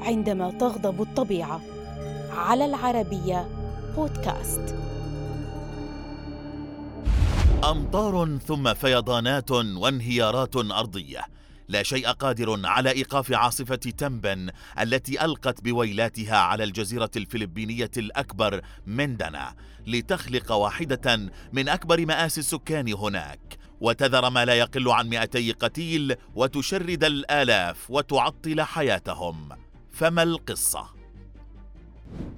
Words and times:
عندما 0.00 0.50
تغضب 0.50 1.02
الطبيعة. 1.02 1.60
على 2.30 2.64
العربية 2.64 3.48
بودكاست. 3.96 4.74
أمطار 7.64 8.38
ثم 8.46 8.74
فيضانات 8.74 9.50
وانهيارات 9.50 10.56
أرضية. 10.56 11.20
لا 11.68 11.82
شيء 11.82 12.08
قادر 12.08 12.66
على 12.66 12.90
إيقاف 12.90 13.32
عاصفة 13.32 13.74
تمبن 13.74 14.50
التي 14.80 15.24
ألقت 15.24 15.64
بويلاتها 15.64 16.36
على 16.36 16.64
الجزيرة 16.64 17.10
الفلبينية 17.16 17.90
الأكبر 17.96 18.60
مندنا 18.86 19.54
لتخلق 19.86 20.52
واحدة 20.52 21.30
من 21.52 21.68
أكبر 21.68 22.06
مآسي 22.06 22.40
السكان 22.40 22.94
هناك. 22.94 23.58
وتذر 23.80 24.30
ما 24.30 24.44
لا 24.44 24.54
يقل 24.54 24.88
عن 24.88 25.08
200 25.08 25.52
قتيل 25.52 26.16
وتشرد 26.34 27.04
الآلاف 27.04 27.90
وتعطل 27.90 28.62
حياتهم. 28.62 29.63
فما 29.94 30.22
القصة؟ 30.22 30.86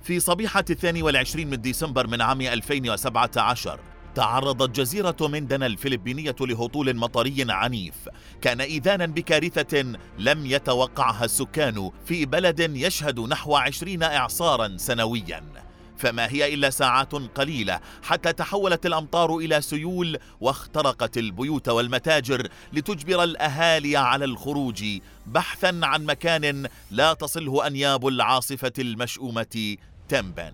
في 0.03 0.21
صبيحة 0.21 0.65
الثاني 0.71 1.03
والعشرين 1.03 1.51
من 1.51 1.61
ديسمبر 1.61 2.07
من 2.07 2.21
عام 2.21 2.41
2017 2.41 3.81
تعرضت 4.15 4.81
جزيرة 4.81 5.17
مندنا 5.21 5.67
الفلبينية 5.67 6.37
لهطول 6.41 6.97
مطري 6.97 7.47
عنيف. 7.49 7.95
كان 8.43 8.61
إذانا 8.61 9.07
بكارثة 9.07 9.99
لم 10.19 10.47
يتوقعها 10.47 11.25
السكان 11.25 11.91
في 12.05 12.27
بلد 12.27 12.61
يشهد 12.61 13.21
نحو 13.21 13.57
عشرين 13.57 14.03
إعصارا 14.03 14.77
سنويا. 14.77 15.66
فما 15.99 16.27
هي 16.31 16.55
إلا 16.55 16.71
ساعات 16.71 17.15
قليلة 17.15 17.81
حتى 18.03 18.33
تحولت 18.33 18.87
الأمطار 18.87 19.37
إلى 19.37 19.61
سيول 19.61 20.19
واخترقت 20.41 21.19
البيوت 21.19 21.69
والمتاجر 21.69 22.49
لتجبر 22.73 23.23
الأهالي 23.23 23.97
على 23.97 24.25
الخروج 24.25 24.85
بحثا 25.27 25.81
عن 25.83 26.05
مكان 26.05 26.69
لا 26.91 27.15
تصله 27.15 27.67
أنياب 27.67 28.07
العاصفة 28.07 28.73
المشؤومة 28.79 29.77
تمبن 30.09 30.53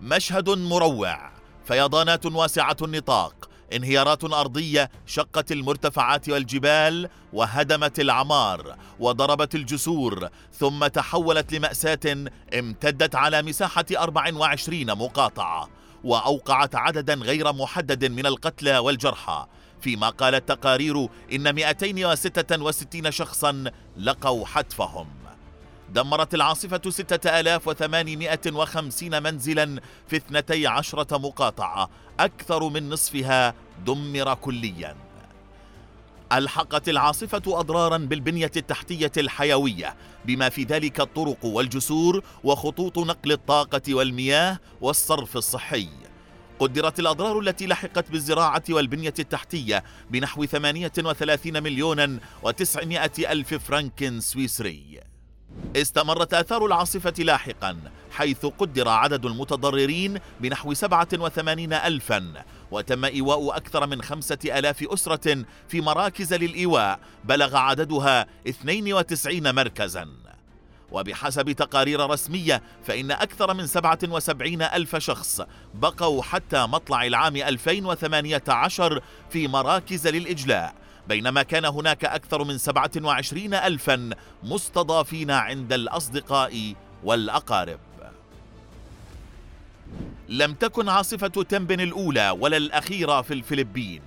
مشهد 0.00 0.50
مروع 0.50 1.30
فيضانات 1.64 2.26
واسعة 2.26 2.76
النطاق 2.82 3.41
انهيارات 3.76 4.24
أرضية 4.24 4.90
شقت 5.06 5.52
المرتفعات 5.52 6.28
والجبال 6.28 7.08
وهدمت 7.32 8.00
العمار 8.00 8.76
وضربت 9.00 9.54
الجسور 9.54 10.28
ثم 10.58 10.86
تحولت 10.86 11.52
لمأساة 11.52 12.26
امتدت 12.58 13.14
على 13.14 13.42
مساحة 13.42 13.84
24 13.96 14.86
مقاطعة 14.86 15.68
وأوقعت 16.04 16.74
عددا 16.74 17.14
غير 17.14 17.52
محدد 17.52 18.04
من 18.04 18.26
القتلى 18.26 18.78
والجرحى. 18.78 19.46
فيما 19.80 20.08
قالت 20.08 20.48
تقارير 20.48 21.08
إن 21.32 21.54
266 21.54 23.10
شخصا 23.10 23.64
لقوا 23.96 24.46
حتفهم. 24.46 25.21
دمرت 25.92 26.34
العاصفة 26.34 26.90
6850 26.90 29.22
منزلا 29.22 29.80
في 30.08 30.16
12 30.16 31.06
مقاطعة. 31.12 31.90
أكثر 32.20 32.68
من 32.68 32.88
نصفها 32.88 33.54
دمر 33.86 34.34
كليا. 34.34 34.96
ألحقت 36.32 36.88
العاصفة 36.88 37.42
أضرارا 37.46 37.96
بالبنية 37.96 38.50
التحتية 38.56 39.12
الحيوية 39.16 39.96
بما 40.24 40.48
في 40.48 40.64
ذلك 40.64 41.00
الطرق 41.00 41.44
والجسور 41.44 42.24
وخطوط 42.44 42.98
نقل 42.98 43.32
الطاقة 43.32 43.94
والمياه 43.94 44.58
والصرف 44.80 45.36
الصحي. 45.36 45.88
قدرت 46.58 47.00
الأضرار 47.00 47.38
التي 47.38 47.66
لحقت 47.66 48.10
بالزراعة 48.10 48.64
والبنية 48.70 49.14
التحتية 49.18 49.84
بنحو 50.10 50.44
38 50.44 51.62
مليون 51.62 52.20
و900 52.20 53.18
ألف 53.18 53.54
فرنك 53.54 54.18
سويسري. 54.18 55.11
استمرت 55.76 56.34
آثار 56.34 56.66
العاصفة 56.66 57.14
لاحقا 57.18 57.76
حيث 58.10 58.46
قدر 58.46 58.88
عدد 58.88 59.26
المتضررين 59.26 60.18
بنحو 60.40 60.74
87 60.74 61.72
ألفا 61.72 62.44
وتم 62.70 63.04
إيواء 63.04 63.56
أكثر 63.56 63.86
من 63.86 64.02
خمسة 64.02 64.38
ألاف 64.44 64.82
أسرة 64.82 65.44
في 65.68 65.80
مراكز 65.80 66.34
للإيواء 66.34 67.00
بلغ 67.24 67.56
عددها 67.56 68.26
92 68.48 69.54
مركزا. 69.54 70.08
وبحسب 70.92 71.52
تقارير 71.52 72.10
رسمية 72.10 72.62
فإن 72.86 73.10
أكثر 73.10 73.54
من 73.54 73.66
77 73.66 74.62
ألف 74.62 74.96
شخص 74.96 75.40
بقوا 75.74 76.22
حتى 76.22 76.66
مطلع 76.66 77.06
العام 77.06 77.36
2018 77.36 79.02
في 79.30 79.48
مراكز 79.48 80.08
للإجلاء. 80.08 80.81
بينما 81.08 81.42
كان 81.42 81.64
هناك 81.64 82.04
أكثر 82.04 82.44
من 82.44 82.58
27 82.58 83.54
ألفا 83.54 84.10
مستضافين 84.42 85.30
عند 85.30 85.72
الأصدقاء 85.72 86.74
والأقارب. 87.04 87.78
لم 90.28 90.54
تكن 90.54 90.88
عاصفة 90.88 91.28
تمبن 91.28 91.80
الأولى 91.80 92.30
ولا 92.30 92.56
الأخيرة 92.56 93.22
في 93.22 93.34
الفلبين 93.34 94.02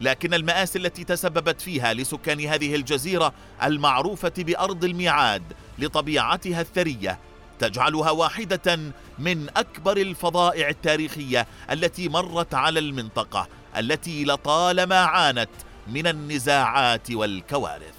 لكن 0.00 0.34
المآسي 0.34 0.78
التي 0.78 1.04
تسببت 1.04 1.60
فيها 1.60 1.94
لسكان 1.94 2.40
هذه 2.40 2.74
الجزيرة 2.74 3.32
المعروفة 3.62 4.32
بأرض 4.38 4.84
الميعاد 4.84 5.42
لطبيعتها 5.78 6.60
الثرية 6.60 7.18
تجعلها 7.58 8.10
واحدة 8.10 8.78
من 9.18 9.48
أكبر 9.56 9.96
الفظائع 9.96 10.68
التاريخية 10.68 11.46
التي 11.70 12.08
مرت 12.08 12.54
على 12.54 12.80
المنطقة 12.80 13.48
التي 13.76 14.24
لطالما 14.24 14.96
عانت 14.98 15.50
من 15.86 16.06
النزاعات 16.06 17.10
والكوارث. 17.10 17.94